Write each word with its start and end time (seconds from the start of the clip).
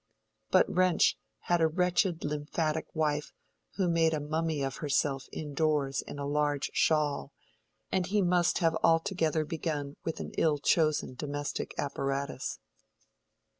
But 0.49 0.67
Wrench 0.67 1.15
had 1.41 1.61
a 1.61 1.67
wretched 1.67 2.23
lymphatic 2.25 2.87
wife 2.95 3.31
who 3.75 3.87
made 3.87 4.15
a 4.15 4.19
mummy 4.19 4.63
of 4.63 4.77
herself 4.77 5.27
indoors 5.31 6.01
in 6.01 6.17
a 6.17 6.25
large 6.25 6.71
shawl; 6.73 7.33
and 7.91 8.07
he 8.07 8.19
must 8.23 8.57
have 8.57 8.75
altogether 8.81 9.45
begun 9.45 9.97
with 10.03 10.19
an 10.19 10.31
ill 10.39 10.57
chosen 10.57 11.13
domestic 11.13 11.75
apparatus. 11.77 12.57